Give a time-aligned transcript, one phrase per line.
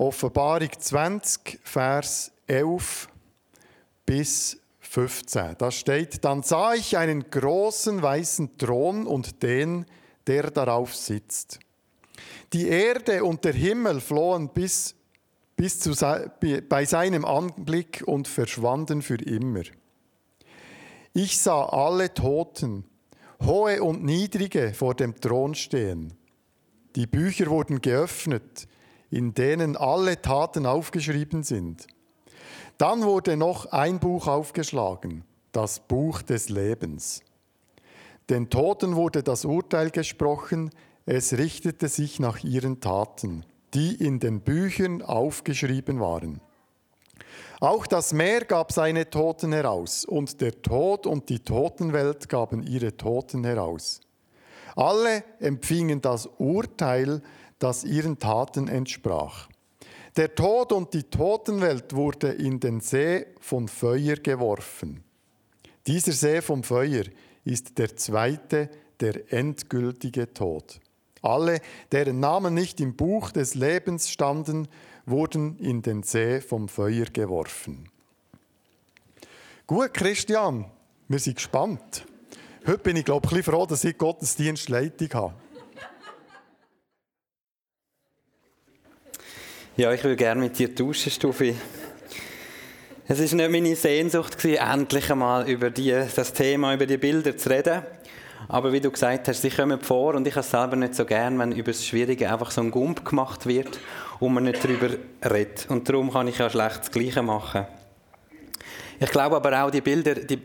[0.00, 3.06] Offenbarung 20, Vers 11
[4.06, 5.56] bis 15.
[5.58, 9.84] Da steht, dann sah ich einen großen weißen Thron und den,
[10.26, 11.60] der darauf sitzt.
[12.54, 14.94] Die Erde und der Himmel flohen bis,
[15.54, 15.92] bis zu,
[16.66, 19.64] bei seinem Anblick und verschwanden für immer.
[21.12, 22.86] Ich sah alle Toten,
[23.44, 26.14] hohe und niedrige, vor dem Thron stehen.
[26.96, 28.66] Die Bücher wurden geöffnet,
[29.10, 31.86] in denen alle Taten aufgeschrieben sind.
[32.78, 37.22] Dann wurde noch ein Buch aufgeschlagen, das Buch des Lebens.
[38.30, 40.70] Den Toten wurde das Urteil gesprochen,
[41.04, 46.40] es richtete sich nach ihren Taten, die in den Büchern aufgeschrieben waren.
[47.60, 52.96] Auch das Meer gab seine Toten heraus, und der Tod und die Totenwelt gaben ihre
[52.96, 54.00] Toten heraus.
[54.76, 57.20] Alle empfingen das Urteil,
[57.60, 59.48] das ihren Taten entsprach.
[60.16, 65.04] Der Tod und die Totenwelt wurde in den See von Feuer geworfen.
[65.86, 67.04] Dieser See vom Feuer
[67.44, 70.80] ist der zweite, der endgültige Tod.
[71.22, 71.60] Alle,
[71.92, 74.66] deren Namen nicht im Buch des Lebens standen,
[75.06, 77.88] wurden in den See vom Feuer geworfen.
[79.66, 80.64] Gut, Christian,
[81.08, 82.04] wir sind gespannt.
[82.66, 85.34] Heute bin ich, glaube ich, froh, dass ich Gottesdienstleitung habe.
[89.80, 91.56] Ja, ich will gerne mit dir tauschen, Stufi.
[93.08, 97.48] Es ist nicht meine Sehnsucht, endlich einmal über die, das Thema, über die Bilder zu
[97.48, 97.80] reden.
[98.46, 101.06] Aber wie du gesagt hast, sie kommen vor und ich habe es selber nicht so
[101.06, 103.80] gern, wenn über das Schwierige einfach so ein Gump gemacht wird
[104.18, 104.90] und man nicht darüber
[105.24, 105.64] redet.
[105.70, 107.64] Und darum kann ich ja schlecht das Gleiche machen.
[108.98, 110.36] Ich glaube aber auch, die Bilder, die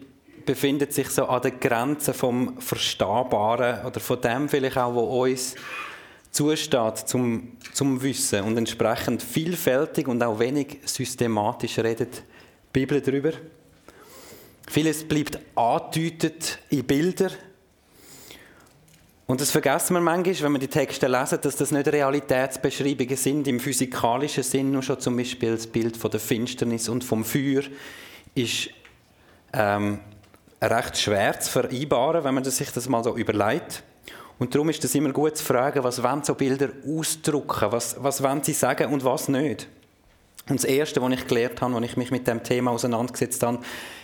[0.45, 5.55] befinden sich so an der Grenze vom Verstehbaren oder von dem vielleicht auch, wo uns
[6.35, 12.21] zusteht zum, zum Wissen und entsprechend vielfältig und auch wenig systematisch redet die
[12.73, 13.31] Bibel darüber.
[14.67, 17.31] Vieles bleibt angedeutet in Bilder,
[19.27, 23.47] und das vergessen wir manchmal, wenn wir die Texte lesen, dass das nicht Realitätsbeschreibungen sind
[23.47, 24.71] im physikalischen Sinn.
[24.71, 27.63] Nur schon zum Beispiel das Bild von der Finsternis und vom Feuer
[28.35, 28.69] ist
[29.51, 29.99] ähm,
[30.61, 33.81] recht schwer zu vereinbaren, wenn man sich das mal so überlegt.
[34.37, 38.21] Und darum ist es immer gut zu fragen, was wollen so Bilder ausdrücken, was, was
[38.21, 39.67] wollen sie sagen und was nicht.
[40.49, 43.59] Und das Erste, was ich gelernt habe, als ich mich mit dem Thema auseinandergesetzt habe,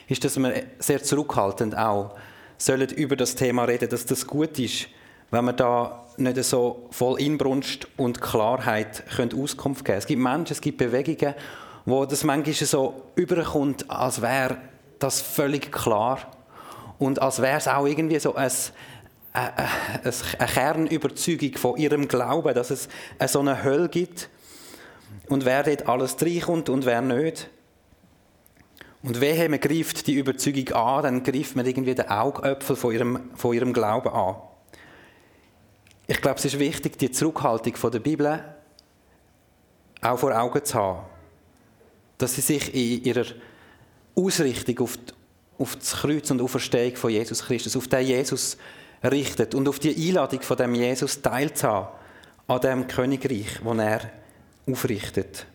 [0.07, 2.15] ist, dass wir sehr zurückhaltend auch
[2.57, 4.87] sollen über das Thema reden, dass das gut ist,
[5.31, 9.97] wenn wir da nicht so voll Inbrunst und Klarheit können Auskunft geben.
[9.97, 11.35] Es gibt Menschen, es gibt Bewegungen,
[11.85, 14.57] wo das manchmal so überkommt, als wäre
[14.99, 16.19] das völlig klar.
[16.99, 18.51] Und als wäre es auch irgendwie so ein,
[19.33, 19.53] eine,
[20.03, 22.89] eine Kernüberzeugung von ihrem Glauben, dass es
[23.27, 24.29] so eine Hölle gibt
[25.27, 27.49] und wer dort alles reinkommt und wer nicht.
[29.03, 33.31] Und wehe, man greift die Überzeugung an, dann greift man irgendwie den Augäpfel von ihrem,
[33.35, 34.35] von ihrem Glauben an.
[36.05, 38.43] Ich glaube, es ist wichtig, die Zurückhaltung von der Bibel
[40.01, 41.05] auch vor Augen zu haben.
[42.17, 43.25] Dass sie sich in ihrer
[44.15, 45.13] Ausrichtung auf, die,
[45.57, 48.57] auf das Kreuz und Auferstehung von Jesus Christus, auf den Jesus
[49.03, 51.89] richtet und auf die Einladung von dem Jesus teilzuhaben
[52.47, 54.01] an dem Königreich, das er
[54.69, 55.45] aufrichtet.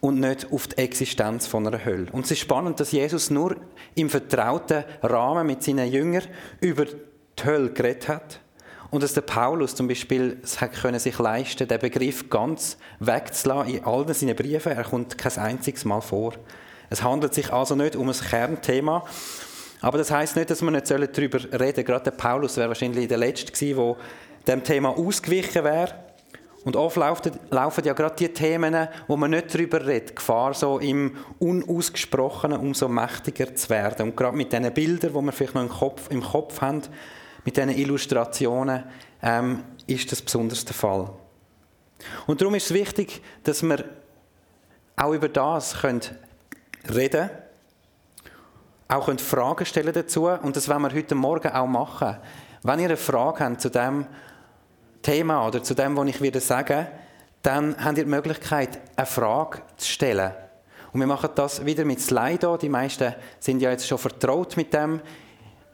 [0.00, 2.06] Und nicht auf die Existenz von einer Hölle.
[2.12, 3.56] Und es ist spannend, dass Jesus nur
[3.94, 6.24] im vertrauten Rahmen mit seinen Jüngern
[6.60, 8.40] über die Hölle geredet hat
[8.90, 13.74] und dass der Paulus zum Beispiel es hat können sich leisten, den Begriff ganz wegzulassen
[13.74, 14.72] in all seinen Briefen.
[14.72, 16.34] Er kommt kein einziges Mal vor.
[16.88, 19.04] Es handelt sich also nicht um ein Kernthema.
[19.80, 21.86] Aber das heißt nicht, dass wir nicht darüber reden sollen.
[21.86, 23.96] Gerade der Paulus wäre wahrscheinlich der Letzte gewesen,
[24.46, 25.94] der dem Thema ausgewichen wäre.
[26.64, 30.78] Und oft laufen, laufen ja gerade die Themen, wo man nicht darüber redet, Gefahr so
[30.78, 34.10] im Unausgesprochenen umso mächtiger zu werden.
[34.10, 36.82] Und gerade mit diesen Bildern, die wir vielleicht noch im Kopf, im Kopf haben,
[37.46, 38.84] mit diesen Illustrationen,
[39.22, 41.10] ähm, ist das besonders der Fall.
[42.26, 43.84] Und darum ist es wichtig, dass wir
[44.96, 46.02] auch über das können
[46.94, 47.30] reden können,
[48.90, 52.16] auch können Fragen stellen dazu und das werden wir heute Morgen auch machen.
[52.62, 54.06] Wenn ihr eine Frage habt zu dem
[55.00, 56.88] Thema oder zu dem, was ich wieder sage,
[57.42, 60.32] dann habt ihr die Möglichkeit, eine Frage zu stellen.
[60.92, 62.56] Und wir machen das wieder mit Slido.
[62.56, 65.00] Die meisten sind ja jetzt schon vertraut mit dem.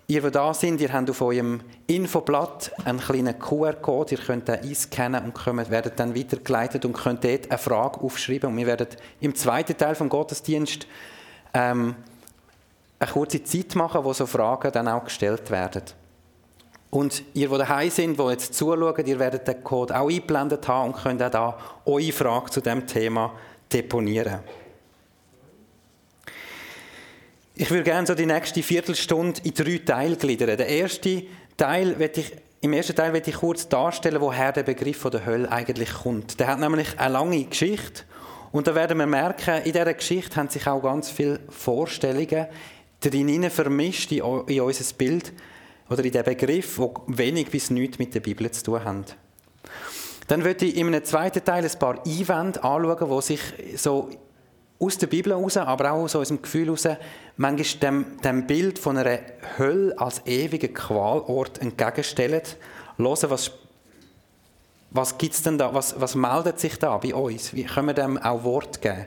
[0.09, 4.61] Ihr, die da sind, ihr habt auf eurem Infoblatt einen kleinen QR-Code, ihr könnt den
[4.61, 8.51] einscannen und kommt, werdet dann weitergeleitet und könnt dort eine Frage aufschreiben.
[8.51, 8.89] Und wir werden
[9.21, 10.87] im zweiten Teil vom Gottesdienst
[11.55, 11.97] ähm,
[12.99, 15.83] eine kurze Zeit machen, wo so Fragen dann auch gestellt werden.
[16.91, 20.93] Und ihr, die daheim sind, die jetzt zuschauen, ihr werdet den Code auch eingeblendet haben
[20.93, 23.35] und könnt auch da eure Frage zu dem Thema
[23.73, 24.41] deponieren.
[27.55, 30.57] Ich würde gerne so die nächste Viertelstunde in drei Teile gliedern.
[30.57, 31.23] Der erste
[31.57, 35.51] Teil ich, Im ersten Teil werde ich kurz darstellen, woher der Begriff von der Hölle
[35.51, 36.39] eigentlich kommt.
[36.39, 38.05] Der hat nämlich eine lange Geschichte
[38.53, 42.47] und da werden wir merken, in dieser Geschichte haben sich auch ganz viele Vorstellungen
[43.01, 45.33] drin vermischt in, in unser Bild
[45.89, 49.05] oder in den Begriff, die wenig bis nichts mit der Bibel zu tun haben.
[50.29, 53.41] Dann würde ich in einem zweiten Teil ein paar Einwände anschauen, die sich
[53.77, 54.11] so
[54.79, 56.89] aus der Bibel heraus, aber auch aus dem Gefühl heraus,
[57.37, 59.21] manchmal dem, dem Bild von einer
[59.59, 62.43] Hölle als ewigen Qualort entgegenstellen.
[62.99, 63.53] Hören, was,
[64.91, 67.55] was gibt's denn da, was, was meldet sich da bei uns?
[67.55, 69.07] Wie können wir dem auch Wort geben?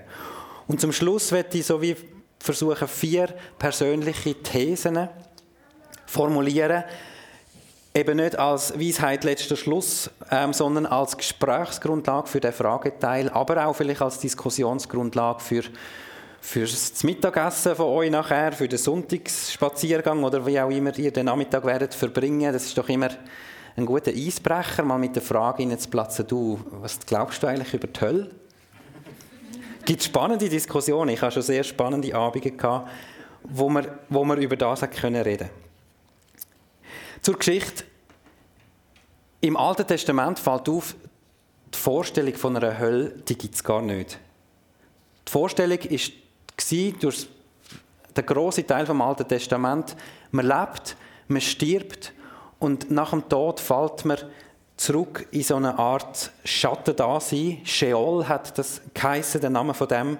[0.67, 1.95] Und zum Schluss werde ich so wie
[2.39, 3.27] versuchen, vier
[3.57, 5.09] persönliche Thesen
[6.05, 6.83] formulieren,
[7.93, 13.75] eben nicht als Weisheit letzter Schluss, ähm, sondern als Gesprächsgrundlage für den Frageteil, aber auch
[13.75, 15.63] vielleicht als Diskussionsgrundlage für
[16.61, 21.65] das Mittagessen von euch nachher, für den Sonntagsspaziergang oder wie auch immer ihr den Nachmittag
[21.65, 22.53] werdet verbringen.
[22.53, 23.09] Das ist doch immer
[23.75, 27.87] ein guter Eisbrecher, mal mit der Frage zu platzen, du, was glaubst du eigentlich über
[27.87, 28.29] die Hölle?
[29.89, 31.09] Gibt spannende Diskussionen.
[31.09, 32.91] Ich habe schon sehr spannende Abende gehabt,
[33.41, 35.49] wo wir, wo wir über das reden können.
[37.23, 37.85] Zur Geschichte.
[39.41, 40.95] Im Alten Testament fällt auf,
[41.73, 44.19] die Vorstellung von einer Hölle, die gibt es gar nicht.
[45.27, 46.11] Die Vorstellung ist
[46.99, 47.27] durch
[48.15, 49.95] den grossen Teil vom Alten Testament,
[50.29, 50.97] man lebt,
[51.29, 52.13] man stirbt
[52.59, 54.19] und nach dem Tod fällt man
[54.79, 57.59] zurück in so eine Art Schattendasein.
[57.65, 60.17] Sheol hat das geheissen, der Name von dem.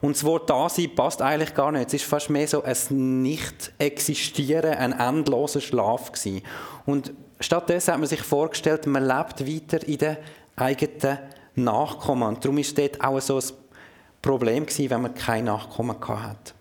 [0.00, 1.88] Und das Wort Dasein passt eigentlich gar nicht.
[1.88, 6.42] Es ist fast mehr so ein Nicht-Existieren, ein endloser Schlaf gewesen.
[6.86, 10.16] Und stattdessen hat man sich vorgestellt, man lebt weiter in den
[10.56, 11.18] eigenen
[11.54, 12.28] Nachkommen.
[12.28, 13.44] Und darum ist dort auch so ein
[14.22, 16.54] Problem gewesen, wenn man kein Nachkommen hat.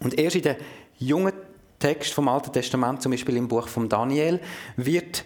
[0.00, 0.56] Und erst in den
[0.98, 1.32] jungen
[1.78, 4.40] Text vom Alten Testament, zum Beispiel im Buch von Daniel,
[4.76, 5.24] wird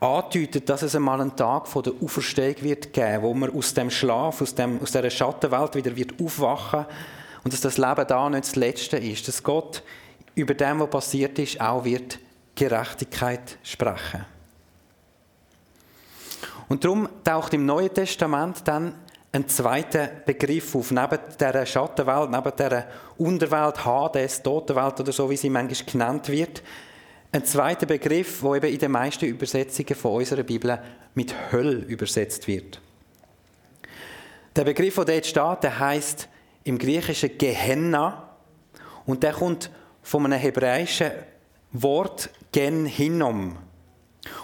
[0.00, 3.90] andeutet, dass es einmal einen Tag von der Auferstehung wird geben, wo man aus dem
[3.90, 6.86] Schlaf, aus, dem, aus dieser Schattenwelt wieder wird aufwachen
[7.44, 9.82] und dass das Leben da nicht das Letzte ist, dass Gott
[10.34, 12.18] über dem, was passiert ist, auch wird
[12.54, 14.24] Gerechtigkeit sprechen.
[16.68, 18.94] Und darum taucht im Neuen Testament dann
[19.32, 22.86] ein zweiter Begriff auf, neben dieser Schattenwelt, neben dieser
[23.18, 26.62] Unterwelt, Hades, Totenwelt oder so, wie sie manchmal genannt wird,
[27.32, 30.78] ein zweiter Begriff, der eben in den meisten Übersetzungen von unserer Bibel
[31.14, 32.80] mit Hölle übersetzt wird.
[34.56, 36.28] Der Begriff, der dort steht, der heißt
[36.64, 38.30] im Griechischen Gehenna
[39.06, 39.70] und der kommt
[40.02, 41.12] von einem hebräischen
[41.72, 43.56] Wort Gen Hinnom.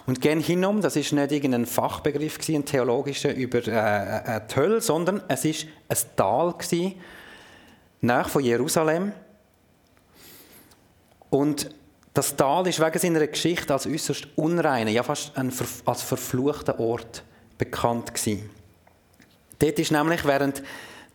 [0.06, 4.80] Und Gen Hinnom, das ist nicht irgendein Fachbegriff ein theologischer über äh, äh, die Hölle,
[4.80, 6.94] sondern es ist ein Tal gewesen,
[8.00, 9.12] nach von Jerusalem.
[11.28, 11.70] Und
[12.16, 15.32] das Tal ist wegen seiner Geschichte als äußerst unreiner, ja fast
[15.84, 17.22] als verfluchter Ort
[17.58, 18.48] bekannt gewesen.
[19.58, 20.62] Dort ist nämlich während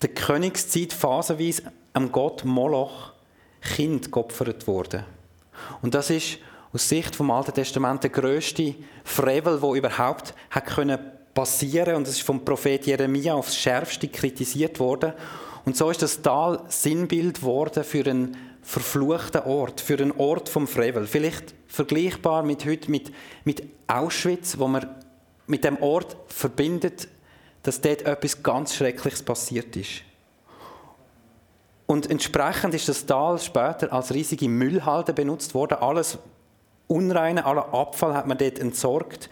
[0.01, 1.63] der Königszeit phasenweise
[1.93, 3.13] am Gott Moloch
[3.61, 5.03] Kind geopfert worden.
[5.81, 6.37] Und das ist
[6.71, 10.99] aus Sicht vom Alten Testament der größte Frevel, wo überhaupt hat können
[11.33, 15.13] passieren und es ist vom Prophet Jeremia aufs schärfste kritisiert worden.
[15.65, 20.67] Und so ist das Tal Sinnbild worden für einen verfluchten Ort, für einen Ort vom
[20.67, 21.07] Frevel.
[21.07, 23.11] Vielleicht vergleichbar mit heute mit,
[23.43, 24.87] mit Auschwitz, wo man
[25.47, 27.07] mit dem Ort verbindet,
[27.63, 30.03] dass dort etwas ganz Schreckliches passiert ist.
[31.85, 35.79] Und entsprechend ist das Tal später als riesige Müllhalde benutzt worden.
[35.79, 36.17] Alles
[36.87, 39.29] Unreine, aller Abfall hat man dort entsorgt.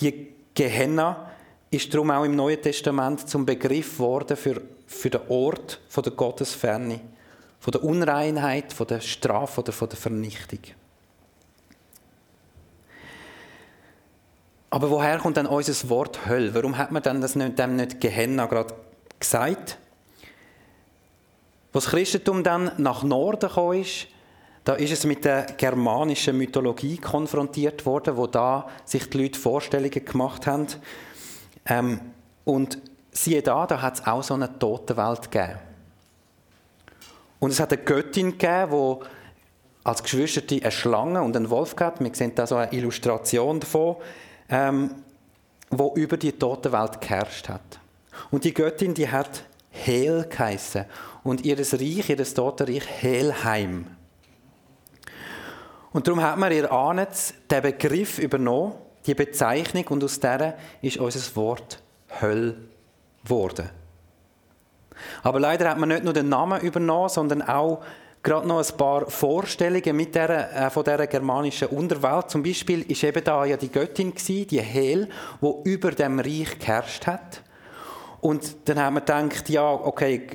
[0.00, 1.30] Die Gehenna
[1.70, 6.12] ist darum auch im Neuen Testament zum Begriff geworden für, für den Ort von der
[6.12, 7.00] Gottesferne
[7.64, 10.58] von der Unreinheit, von der Strafe oder von der Vernichtung.
[14.68, 16.54] Aber woher kommt dann unser Wort Hölle?
[16.54, 18.74] Warum hat man dann das nicht, dem nicht Gehenna gerade
[19.18, 19.78] gesagt?
[21.72, 24.08] Das Christentum dann nach Norden gekommen ist,
[24.64, 30.04] da ist es mit der germanischen Mythologie konfrontiert worden, wo da sich die Leute Vorstellungen
[30.04, 30.66] gemacht haben.
[31.64, 31.98] Ähm,
[32.44, 32.76] und
[33.10, 35.58] siehe da, da hat es auch so eine tote Welt gegeben.
[37.44, 39.06] Und es hat eine Göttin gegeben, die
[39.84, 42.00] als Geschwisterte eine Schlange und einen Wolf gab.
[42.00, 43.96] Wir sehen da so eine Illustration davon,
[44.48, 44.94] ähm,
[45.68, 47.80] wo über die tote Welt geherrscht hat.
[48.30, 50.86] Und die Göttin, die hat Hel geheissen
[51.22, 53.88] und ihr Reich, ihr Totenreich Helheim.
[55.92, 58.72] Und darum hat man, ihr ahnt, den Begriff übernommen,
[59.04, 61.82] die Bezeichnung, und aus der ist unser Wort
[62.22, 62.56] Höll
[63.22, 63.68] geworden.
[65.22, 67.82] Aber leider hat man nicht nur den Namen übernommen, sondern auch
[68.22, 72.30] gerade noch ein paar Vorstellungen mit der, äh, von dieser germanischen Unterwelt.
[72.30, 75.08] Zum Beispiel ist eben da ja die Göttin gewesen, die Hel,
[75.40, 77.42] wo über dem Reich geherrscht hat.
[78.24, 80.26] Und dann haben wir gedacht, ja, okay,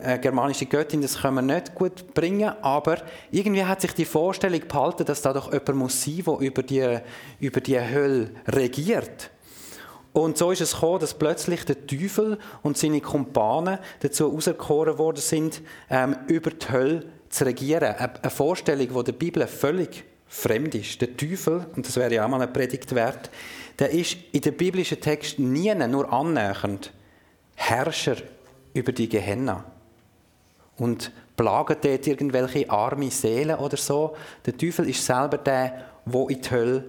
[0.00, 2.98] eine germanische Göttin, das können wir nicht gut bringen, aber
[3.32, 6.98] irgendwie hat sich die Vorstellung behalten, dass da doch jemand muss sein, der über die,
[7.40, 9.30] über die Hölle regiert.
[10.12, 15.20] Und so ist es gekommen, dass plötzlich der Teufel und seine Kumpanen dazu auserkoren worden
[15.20, 17.94] sind, ähm, über die Hölle zu regieren.
[17.94, 21.00] Eine Vorstellung, die der Bibel völlig fremd ist.
[21.00, 23.30] Der Teufel, und das wäre ja auch mal eine Predigt wert,
[23.78, 26.92] der ist in dem biblischen Text nie nur annähernd
[27.54, 28.16] Herrscher
[28.74, 29.64] über die Gehenna
[30.76, 34.16] und plagt dort irgendwelche arme Seelen oder so.
[34.44, 36.84] Der Teufel ist selber der, wo in, die Hölle,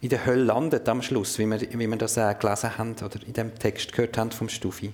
[0.00, 3.18] in der Hölle landet am Schluss, wie wir, wie wir das äh, gelesen haben oder
[3.26, 4.92] in dem Text gehört haben vom Stufi.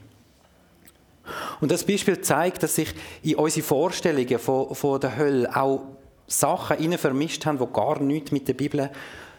[1.60, 5.82] Und das Beispiel zeigt, dass sich in unsere Vorstellungen von, von der Hölle auch
[6.26, 8.90] Sachen vermischt haben, die gar nichts mit der Bibel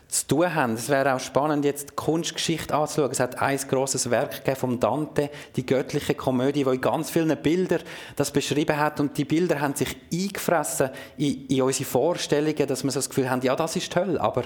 [0.07, 0.73] zu tun haben.
[0.73, 3.11] Es wäre auch spannend, jetzt die Kunstgeschichte anzuschauen.
[3.11, 7.81] Es hat ein grosses Werk von Dante, die göttliche Komödie, wo in ganz vielen Bildern
[8.15, 8.99] das beschrieben hat.
[8.99, 13.29] Und die Bilder haben sich eingefressen in, in unsere Vorstellungen, dass wir so das Gefühl
[13.29, 14.43] haben, ja, das ist die Hölle, aber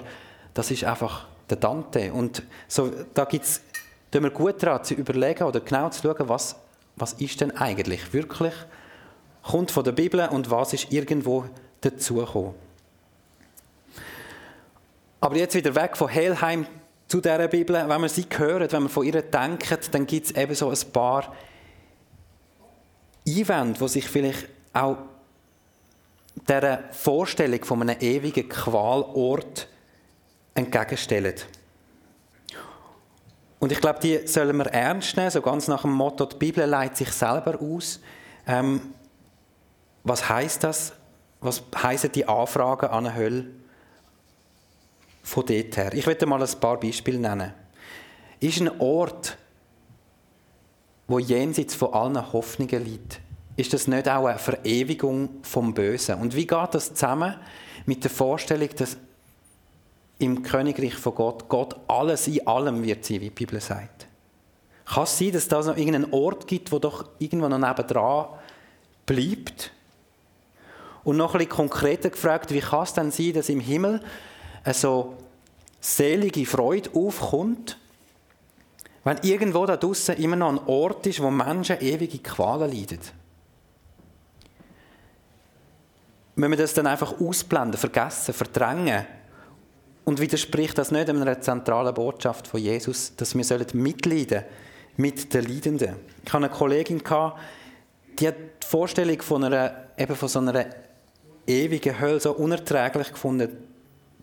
[0.58, 2.12] das ist einfach der Dante.
[2.12, 3.62] Und so, da gibt es,
[4.12, 6.56] wir gut daran zu überlegen oder genau zu schauen, was,
[6.96, 8.54] was ist denn eigentlich wirklich,
[9.44, 11.46] kommt von der Bibel und was ist irgendwo
[11.82, 12.56] dazugekommen.
[15.22, 16.66] Aber jetzt wieder weg von Helheim
[17.08, 17.76] zu dieser Bibel.
[17.76, 20.92] Wenn man sie hört, wenn man von ihr denkt, dann gibt es eben so ein
[20.92, 21.36] paar
[23.28, 24.98] Einwände, die sich vielleicht auch
[26.48, 29.68] dieser Vorstellung von einem ewigen Qualort
[30.58, 31.36] entgegenstellen.
[33.60, 36.66] Und ich glaube, die sollen wir ernst nehmen, so ganz nach dem Motto, die Bibel
[36.66, 38.00] leitet sich selber aus.
[38.46, 38.82] Ähm,
[40.04, 40.94] was heißt das?
[41.40, 43.46] Was heißen die Anfragen an eine Hölle?
[45.28, 45.94] von dort her.
[45.94, 47.54] Ich werde mal ein paar Beispiele nennen.
[48.40, 49.38] Ist ein Ort,
[51.08, 53.20] wo jenseits von allen Hoffnungen liegt,
[53.58, 56.16] ist das nicht auch eine Verewigung vom Bösen?
[56.16, 57.36] Und wie geht das zusammen
[57.86, 58.98] mit der Vorstellung, dass
[60.20, 64.08] im Königreich von Gott Gott alles in allem wird sein, wie die Bibel sagt?
[64.86, 68.28] Kann es sein, dass da noch irgendeinen Ort gibt, wo doch irgendwo noch nebendran
[69.06, 69.72] bleibt?
[71.04, 74.02] Und noch ein bisschen konkreter gefragt, wie kann es denn sein, dass im Himmel
[74.74, 75.16] so
[75.80, 77.78] selige Freude aufkommt,
[79.04, 83.00] wenn irgendwo da draußen immer noch ein Ort ist, wo Menschen ewige Qualen leiden.
[86.36, 89.06] Wenn wir das dann einfach ausblenden, vergessen, verdrängen
[90.08, 94.46] und widerspricht das nicht einer zentralen Botschaft von Jesus, dass wir mitleiden
[94.96, 95.98] mit den Leidenden.
[96.24, 97.04] Ich hatte eine Kollegin,
[98.18, 100.66] die hat die Vorstellung von, einer, eben von so einer
[101.46, 103.50] ewigen Hölle so unerträglich gefunden,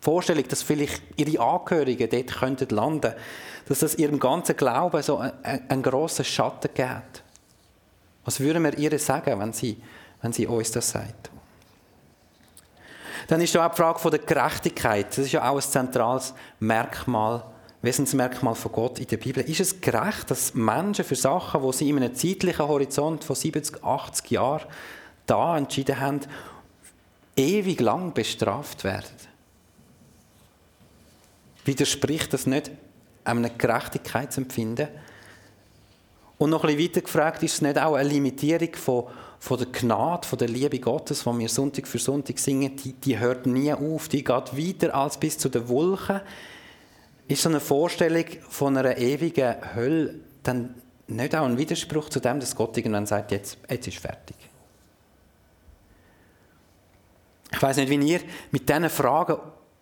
[0.01, 3.13] Vorstellung, dass vielleicht ihre Angehörigen dort könnten landen
[3.67, 7.23] dass das ihrem ganzen Glauben so einen, einen grossen Schatten gibt.
[8.25, 9.77] Was würden wir ihr sagen, wenn sie,
[10.23, 11.31] wenn sie uns das sagt?
[13.29, 15.09] Dann ist da auch die Frage von der Gerechtigkeit.
[15.09, 17.45] Das ist ja auch ein zentrales Merkmal,
[17.83, 19.43] Wesensmerkmal von Gott in der Bibel.
[19.45, 23.85] Ist es gerecht, dass Menschen für Sachen, wo sie in einem zeitlichen Horizont von 70,
[23.85, 24.67] 80 Jahren
[25.27, 26.21] da entschieden haben,
[27.37, 29.11] ewig lang bestraft werden?
[31.65, 32.71] Widerspricht das nicht
[33.25, 34.89] einem Gerechtigkeitsempfinden?
[36.37, 39.05] Und noch ein bisschen weiter gefragt, ist es nicht auch eine Limitierung von,
[39.45, 43.19] von der Gnade, von der Liebe Gottes, die wir Sonntag für Sonntag singen, die, die
[43.19, 46.23] hört nie auf, die geht weiter als bis zu den Wolken.
[47.29, 50.75] Ist so eine Vorstellung von einer ewigen Hölle dann
[51.09, 54.37] nicht auch ein Widerspruch zu dem, dass Gott irgendwann sagt, jetzt, jetzt ist fertig?
[57.53, 58.21] Ich weiß nicht, wie ihr
[58.51, 59.37] mit diesen Fragen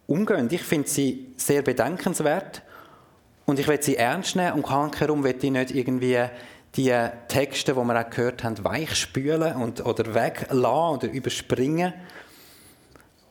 [0.08, 0.48] umgehen.
[0.50, 2.62] Ich finde sie sehr bedenkenswert
[3.46, 6.18] und ich will sie ernst nehmen und herum will ich nicht irgendwie
[6.76, 6.94] die
[7.28, 11.92] Texte, die wir auch gehört haben, weichspülen und, oder weglassen oder überspringen.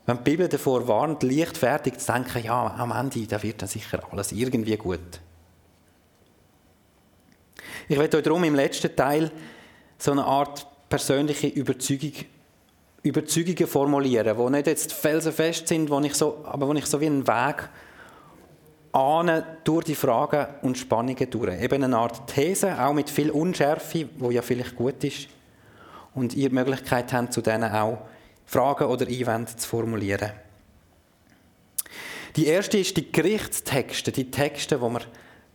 [0.05, 4.01] Wenn die Bibel davor warnt, leichtfertig zu denken, ja, am Ende da wird dann sicher
[4.11, 5.19] alles irgendwie gut.
[7.87, 9.31] Ich werde euch darum im letzten Teil
[9.97, 12.13] so eine Art persönliche Überzeugung
[13.03, 17.07] Überzeugungen formulieren, die nicht jetzt felsenfest sind, wo ich so, aber wo ich so wie
[17.07, 17.67] einen Weg
[18.93, 21.61] ahne durch die Fragen und Spannungen durch.
[21.61, 25.27] Eben eine Art These, auch mit viel Unschärfe, wo ja vielleicht gut ist.
[26.13, 27.99] Und ihr die Möglichkeit habt, zu denen auch
[28.45, 30.31] Fragen oder Einwände zu formulieren.
[32.35, 35.01] Die erste ist die Gerichtstexte, die Texte, wo wir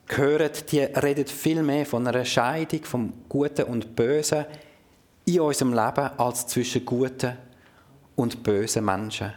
[0.09, 4.47] hören, die reden viel mehr von einer Scheidung vom Guten und Bösen
[5.27, 7.37] in unserem Leben als zwischen guten
[8.15, 9.33] und bösen Menschen.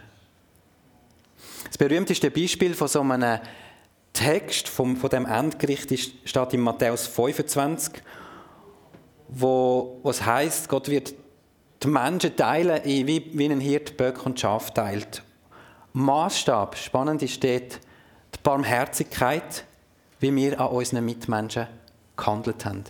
[1.66, 3.40] Das berühmteste Beispiel von so einem
[4.12, 8.02] Text vom, von dem Endgericht ist, steht in Matthäus 25,
[9.28, 11.14] wo, es heißt, Gott wird
[11.82, 15.22] die Menschen teilen, wie, wie ein Hirt Böck und Schaf teilt.
[15.92, 17.80] Maßstab, spannend ist dort
[18.34, 19.64] die Barmherzigkeit,
[20.20, 21.66] wie wir an unseren Mitmenschen
[22.16, 22.84] gehandelt haben.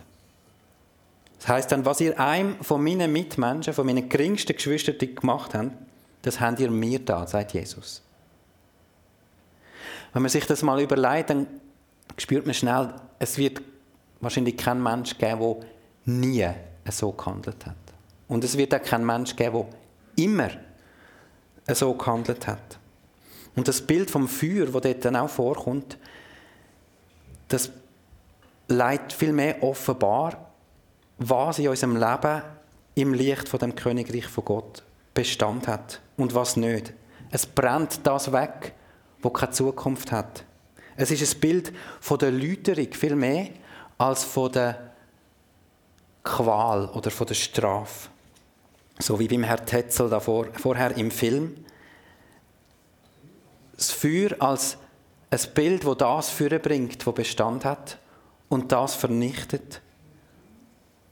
[1.38, 5.70] Das heißt dann, was ihr einem von meinen Mitmenschen, von meinen geringsten Geschwistern gemacht habt,
[6.22, 8.02] das habt ihr mir da, sagt Jesus.
[10.12, 11.46] Wenn man sich das mal überlegt, dann
[12.16, 13.60] spürt man schnell, es wird
[14.20, 15.66] wahrscheinlich keinen Mensch geben, der
[16.04, 16.48] nie
[16.90, 17.76] so gehandelt hat.
[18.28, 19.66] Und es wird auch keinen Mensch geben,
[20.16, 20.50] der immer
[21.74, 22.78] so gehandelt hat.
[23.56, 25.98] Und das Bild vom Feuer, das dort dann auch vorkommt,
[27.48, 27.70] das
[28.68, 30.50] leitet viel mehr offenbar,
[31.18, 32.42] was in unserem Leben
[32.94, 34.82] im Licht von dem Königreich von Gott
[35.14, 36.92] Bestand hat und was nicht.
[37.30, 38.74] Es brennt das weg,
[39.22, 40.44] wo keine Zukunft hat.
[40.96, 43.48] Es ist ein Bild von der Läuterung viel mehr
[43.98, 44.92] als von der
[46.22, 48.08] Qual oder von der Strafe.
[48.98, 51.64] So wie beim Herrn Tetzel davor, vorher im Film.
[53.74, 54.76] Das Feuer als
[55.30, 57.98] ein Bild, wo das Feuer bringt, wo Bestand hat
[58.48, 59.80] und das vernichtet,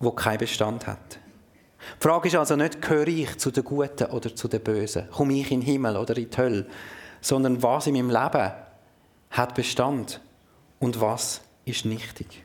[0.00, 1.18] wo keinen Bestand hat.
[2.00, 5.08] Die Frage ist also nicht, gehöre ich zu den Guten oder zu den Bösen?
[5.10, 6.66] Komme ich in den Himmel oder in die Hölle?
[7.20, 8.52] Sondern was in meinem Leben
[9.30, 10.20] hat Bestand
[10.78, 12.44] und was ist nichtig.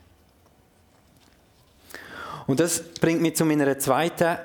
[2.46, 4.36] Und das bringt mich zu meiner zweiten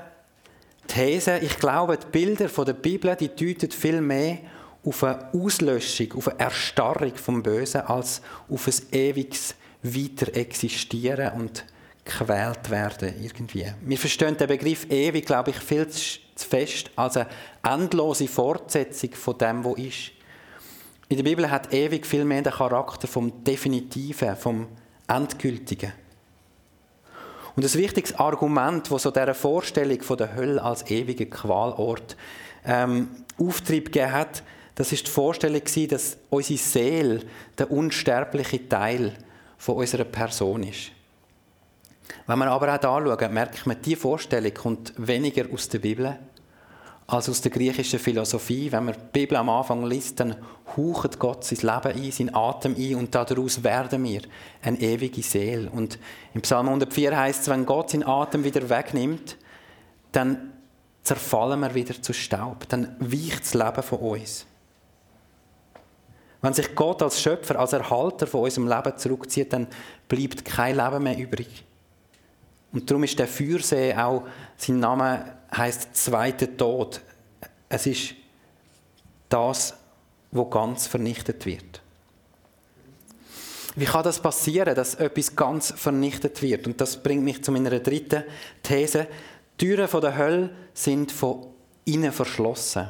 [0.88, 1.40] These.
[1.40, 4.40] Ich glaube, die Bilder der Bibel, die deuten viel mehr
[4.86, 11.66] auf eine Auslöschung, auf eine Erstarrung vom Bösen, als auf ein ewiges Weiterexistieren und
[12.04, 13.72] gequält werden irgendwie.
[13.82, 17.28] Wir verstehen den Begriff ewig, glaube ich, viel zu fest als eine
[17.64, 20.12] endlose Fortsetzung von dem, was ist.
[21.12, 24.68] In der Bibel hat ewig viel mehr den Charakter vom Definitiven, vom
[25.08, 25.92] Endgültigen.
[27.56, 32.16] Und ein wichtiges Argument, das so dieser Vorstellung von der Hölle als ewiger Qualort
[32.64, 34.44] ähm, Auftrieb gegeben hat,
[34.76, 37.22] das ist die Vorstellung dass unsere Seele
[37.58, 39.14] der unsterbliche Teil
[39.58, 40.92] von unserer Person ist.
[42.28, 46.20] Wenn man aber auch da schaut, merkt man, diese Vorstellung kommt weniger aus der Bibel
[47.10, 48.72] als aus der griechischen Philosophie.
[48.72, 50.36] Wenn man die Bibel am Anfang liest, dann
[50.78, 54.22] haucht Gott sein Leben ein, seinen Atem ein und daraus werden wir
[54.62, 55.70] eine ewige Seele.
[55.72, 55.98] Und
[56.36, 59.38] im Psalm 104 heißt es, wenn Gott seinen Atem wieder wegnimmt,
[60.12, 60.54] dann
[61.02, 62.70] zerfallen wir wieder zu Staub.
[62.70, 64.46] Dann weicht das Leben von uns.
[66.42, 69.68] Wenn sich Gott als Schöpfer, als Erhalter von unserem Leben zurückzieht, dann
[70.08, 71.66] bleibt kein Leben mehr übrig.
[72.72, 74.28] Und darum ist der Feuersee auch,
[74.58, 77.02] sein Name heißt zweiter Tod.
[77.68, 78.14] Es ist
[79.28, 79.76] das,
[80.32, 81.82] wo ganz vernichtet wird.
[83.76, 86.68] Wie kann das passieren, dass etwas ganz vernichtet wird?
[86.68, 88.24] Und das bringt mich zu meiner dritten
[88.62, 89.08] These.
[89.60, 91.48] Die Türen der Hölle sind von
[91.86, 92.90] innen verschlossen.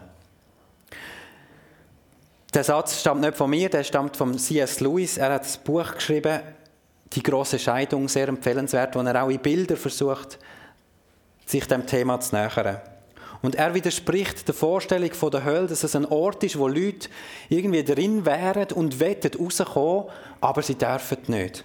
[2.54, 4.80] Der Satz stammt nicht von mir, der stammt von C.S.
[4.80, 5.18] Lewis.
[5.18, 6.42] Er hat ein Buch geschrieben,
[7.14, 10.38] Die große Scheidung, sehr empfehlenswert, wo er auch in Bilder versucht,
[11.46, 12.80] sich dem Thema zu nähern.
[13.42, 17.10] Und er widerspricht der Vorstellung von der Hölle, dass es ein Ort ist, wo Leute
[17.48, 20.06] irgendwie drin wären und wettet rauskommen,
[20.42, 21.64] aber sie dürfen nicht.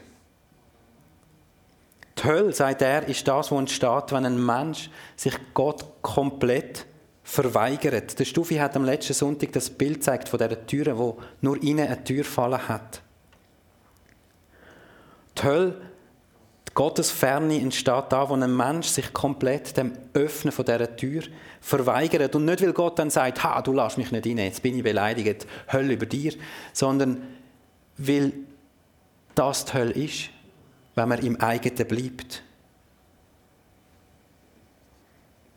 [2.19, 6.87] Die Hölle, sagt er, ist das, was entsteht, wenn ein Mensch sich Gott komplett
[7.25, 8.19] verweigert.
[8.19, 11.89] Der Stufi hat am letzten Sonntag das Bild gezeigt von dieser Tür, wo nur innen
[11.89, 13.03] eine Tür fallen hat.
[15.39, 15.81] Die Hölle
[16.75, 21.23] Gottes Ferne entsteht da, wo ein Mensch sich komplett dem Öffnen von dieser Tür
[21.61, 22.35] verweigert.
[22.35, 24.83] Und nicht, weil Gott dann sagt, ha, du lass mich nicht rein, jetzt bin ich
[24.83, 26.33] beleidigt, Hölle über dir,
[26.73, 27.23] sondern
[27.97, 28.33] weil
[29.37, 30.31] das die Hölle ist,
[30.97, 32.43] wenn man im eigenen bleibt.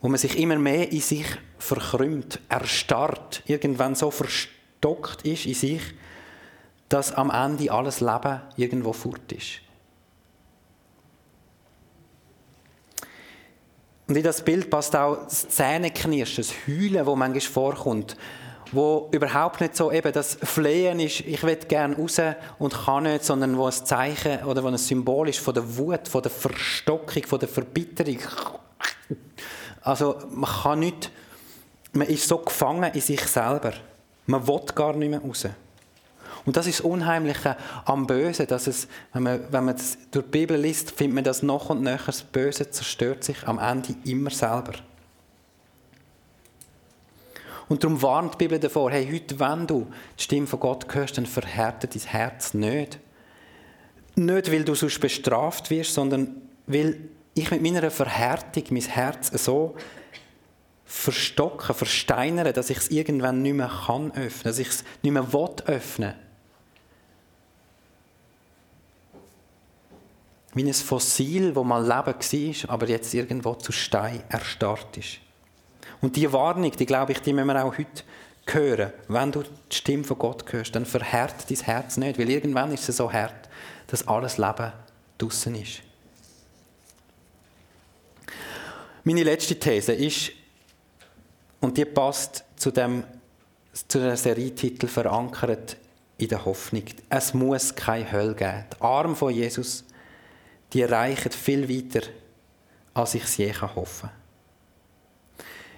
[0.00, 1.26] Wo man sich immer mehr in sich
[1.58, 5.82] verkrümmt, erstarrt, irgendwann so verstockt ist in sich,
[6.88, 9.62] dass am Ende alles Leben irgendwo fort ist.
[14.08, 18.16] Und in das Bild passt auch das Zähneknirschen, das Heulen, das manchmal vorkommt,
[18.72, 22.18] wo überhaupt nicht so eben das Flehen ist, ich will gerne raus
[22.58, 26.08] und kann nicht, sondern wo ein Zeichen oder wo ein Symbol ist von der Wut,
[26.08, 28.18] von der Verstockung, von der Verbitterung.
[29.82, 31.10] Also man kann nicht,
[31.92, 33.72] man ist so gefangen in sich selber.
[34.26, 35.46] Man will gar nicht mehr raus.
[36.48, 40.24] Und das ist das Unheimliche am Bösen, dass es, wenn man, wenn man das durch
[40.24, 43.94] die Bibel liest, findet man das noch und nöcher, das Böse zerstört sich am Ende
[44.06, 44.72] immer selber.
[47.68, 51.18] Und darum warnt die Bibel davor, hey, heute, wenn du die Stimme von Gott hörst,
[51.18, 52.98] dann verhärte dein Herz nicht.
[54.14, 56.34] Nicht, weil du sonst bestraft wirst, sondern
[56.66, 59.76] weil ich mit meiner Verhärtung mein Herz so
[60.86, 65.30] verstocken, versteinere, dass ich es irgendwann nicht mehr kann öffnen, dass ich es nicht mehr
[65.34, 66.14] will öffnen.
[70.58, 75.18] Wie ein Fossil, wo mal Leben war, aber jetzt irgendwo zu Stein erstarrt ist.
[76.00, 78.02] Und die Warnung, die glaube ich, die müssen wir auch heute
[78.44, 78.92] hören.
[79.06, 82.88] Wenn du die Stimme von Gott hörst, dann verhärtet dein Herz nicht, weil irgendwann ist
[82.88, 83.48] es so hart,
[83.86, 84.72] dass alles Leben
[85.18, 85.82] draußen ist.
[89.04, 90.32] Meine letzte These ist,
[91.60, 93.04] und die passt zu dem
[93.72, 95.76] zu der Serietitel verankert
[96.16, 96.82] in der Hoffnung.
[97.08, 98.64] Es muss keine Hölle geben.
[98.76, 99.84] Die Arme von Jesus,
[100.72, 102.06] die reichen viel weiter,
[102.94, 104.18] als ich es je hoffen kann.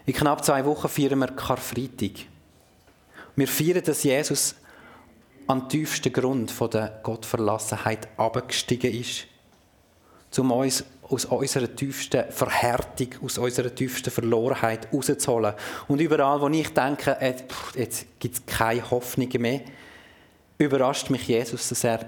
[0.07, 2.27] In knapp zwei Wochen feiern wir Karfreitag.
[3.37, 4.57] Wir feiern, dass Jesus
[5.47, 9.27] an den tiefsten Grund der Gottverlassenheit abgestiegen ist,
[10.39, 15.55] um uns aus unserer tiefsten Verhärtung, aus unserer tiefsten Verlorenheit rauszuholen.
[15.89, 17.17] Und überall, wo ich denke,
[17.75, 19.61] jetzt gibt es keine Hoffnung mehr,
[20.59, 22.05] überrascht mich Jesus, dass er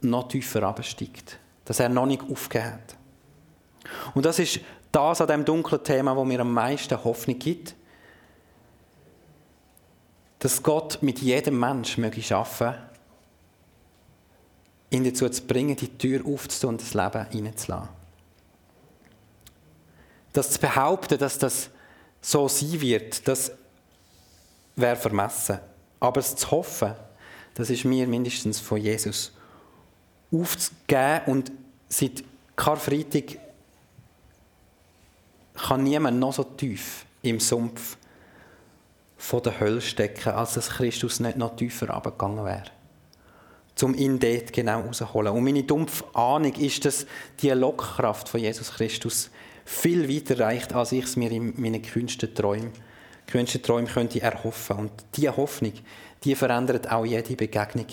[0.00, 1.38] noch tiefer absteigt,
[1.70, 2.96] dass er noch nicht aufgehört hat.
[4.16, 4.58] Und das ist
[4.90, 7.76] das an dem dunklen Thema, wo mir am meisten Hoffnung gibt,
[10.40, 12.74] dass Gott mit jedem Menschen möge schaffen,
[14.90, 17.88] ihn dazu zu bringen, die Tür aufzutun und das Leben reinzulassen.
[20.32, 21.70] Das zu behaupten, dass das
[22.20, 23.52] so sein wird, das
[24.74, 25.60] wäre vermessen.
[26.00, 26.96] Aber es zu hoffen,
[27.54, 29.34] das ist mir mindestens von Jesus
[30.32, 31.52] aufzugeben und
[31.88, 32.24] seit
[32.56, 33.38] Karfreitag
[35.54, 37.96] kann niemand noch so tief im Sumpf
[39.16, 42.64] von der Hölle stecken, als dass Christus nicht noch tiefer abgegangen wäre.
[43.82, 45.32] Um ihn dort genau rauszuholen.
[45.32, 47.06] Und meine dumpfe Ahnung ist, dass
[47.40, 49.30] die Lockkraft von Jesus Christus
[49.64, 52.72] viel weiter reicht, als ich es mir in meinen kühnsten Träumen,
[53.26, 54.76] kühnsten Träumen könnte erhoffen.
[54.76, 55.72] Und diese Hoffnung,
[56.24, 57.86] die verändert auch jede Begegnung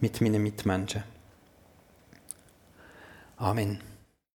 [0.00, 1.02] mit meinen Mitmenschen.
[3.38, 3.95] Amen.